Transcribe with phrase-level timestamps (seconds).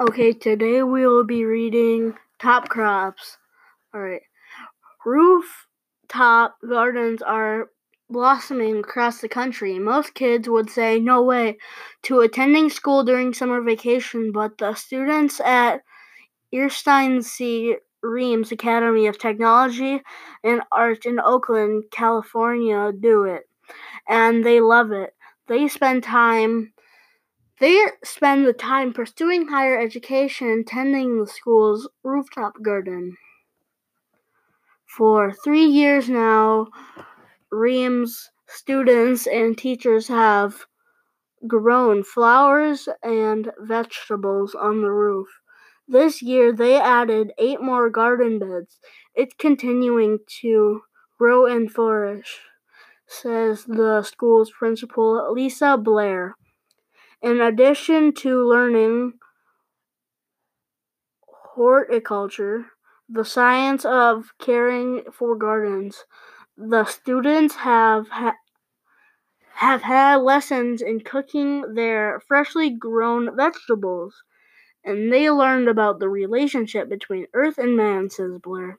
[0.00, 3.36] Okay, today we will be reading Top Crops.
[3.94, 4.22] Alright.
[5.04, 7.68] Rooftop gardens are
[8.08, 9.78] blossoming across the country.
[9.78, 11.58] Most kids would say no way
[12.04, 15.82] to attending school during summer vacation, but the students at
[16.54, 17.76] Ernestine C.
[18.02, 20.00] Reems Academy of Technology
[20.42, 23.42] and Art in Oakland, California do it.
[24.08, 25.12] And they love it.
[25.46, 26.72] They spend time
[27.60, 33.16] they spend the time pursuing higher education and tending the school's rooftop garden.
[34.86, 36.68] For three years now,
[37.52, 40.66] Reems students and teachers have
[41.46, 45.28] grown flowers and vegetables on the roof.
[45.88, 48.78] This year, they added eight more garden beds.
[49.14, 50.82] It's continuing to
[51.18, 52.40] grow and flourish,
[53.06, 56.36] says the school's principal, Lisa Blair.
[57.22, 59.14] In addition to learning
[61.54, 62.66] horticulture,
[63.08, 66.04] the science of caring for gardens,
[66.56, 68.36] the students have ha-
[69.54, 74.22] have had lessons in cooking their freshly grown vegetables,
[74.82, 78.78] and they learned about the relationship between earth and man, says Blair.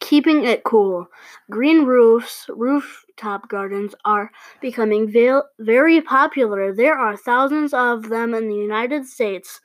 [0.00, 1.06] Keeping it cool.
[1.48, 5.10] Green roofs, rooftop gardens are becoming
[5.58, 6.74] very popular.
[6.74, 9.60] There are thousands of them in the United States.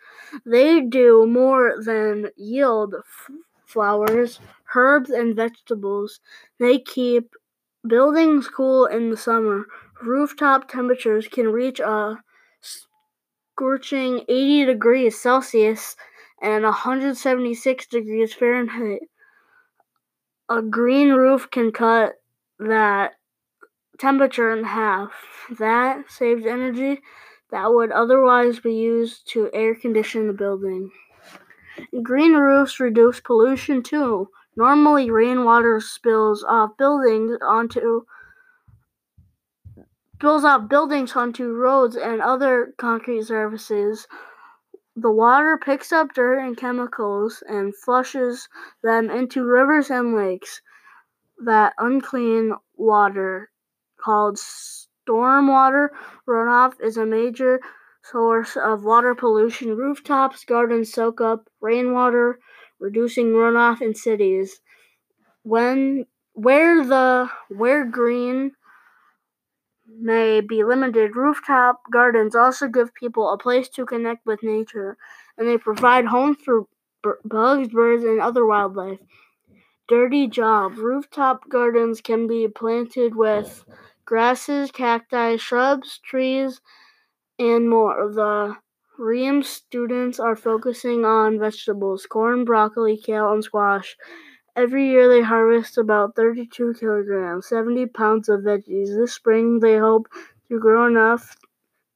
[0.46, 2.96] They do more than yield
[3.66, 4.40] flowers,
[4.76, 6.20] herbs, and vegetables.
[6.60, 7.34] They keep
[7.88, 9.66] buildings cool in the summer.
[10.04, 12.22] Rooftop temperatures can reach a
[12.62, 15.96] scorching 80 degrees Celsius
[16.42, 19.02] and 176 degrees Fahrenheit
[20.52, 22.16] a green roof can cut
[22.60, 23.14] that
[24.00, 25.12] temperature in half.
[25.58, 27.00] That saves energy
[27.52, 30.92] that would otherwise be used to air condition the building.
[32.04, 34.30] Green roofs reduce pollution too.
[34.58, 38.04] Normally, rainwater spills off buildings onto
[40.16, 44.08] spills off buildings onto roads and other concrete surfaces.
[44.96, 48.50] The water picks up dirt and chemicals and flushes
[48.84, 50.62] them into rivers and lakes.
[51.44, 53.52] That unclean water,
[53.98, 55.90] called stormwater
[56.28, 57.62] runoff, is a major
[58.04, 59.78] source of water pollution.
[59.78, 62.40] Rooftops, gardens soak up rainwater,
[62.80, 64.60] reducing runoff in cities.
[65.44, 68.52] When where the where green
[70.00, 74.98] may be limited, rooftop gardens also give people a place to connect with nature,
[75.38, 76.66] and they provide homes for
[77.26, 79.00] bugs, birds, and other wildlife.
[79.88, 80.78] Dirty job.
[80.80, 83.64] Rooftop gardens can be planted with
[84.06, 86.62] grasses, cacti, shrubs, trees,
[87.40, 88.12] and more.
[88.14, 88.58] The
[88.98, 93.98] Reems students are focusing on vegetables, corn, broccoli, kale, and squash.
[94.56, 98.96] Every year they harvest about 32 kilograms, 70 pounds of veggies.
[98.98, 100.08] This spring they hope
[100.50, 101.38] to grow enough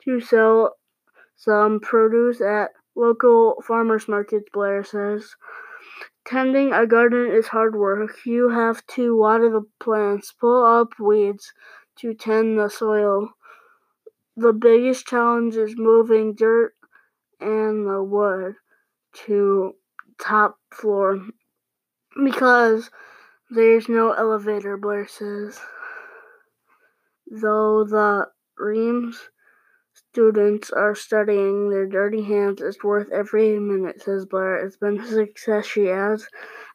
[0.04, 0.78] to sell
[1.36, 5.36] some produce at local farmers markets, Blair says.
[6.24, 8.26] Tending a garden is hard work.
[8.26, 11.52] You have to water the plants, pull up weeds
[11.98, 13.32] to tend the soil.
[14.38, 16.74] The biggest challenge is moving dirt
[17.40, 18.56] and the wood
[19.26, 19.76] to
[20.20, 21.22] top floor
[22.24, 22.90] because
[23.50, 24.78] there's no elevator,
[25.08, 25.60] says.
[27.28, 28.28] Though the
[28.58, 29.30] Reems
[29.94, 34.66] students are studying, their dirty hands is worth every minute, says Blair.
[34.66, 36.28] It's been a success, she adds,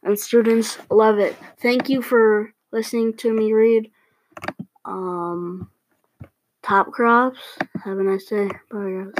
[0.02, 1.36] and students love it.
[1.58, 3.90] Thank you for listening to me read
[4.84, 5.70] um,
[6.62, 7.40] Top Crops.
[7.84, 8.48] Have a nice day.
[8.70, 9.08] Bye, guys.